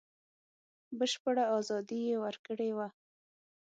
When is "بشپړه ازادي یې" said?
0.97-2.15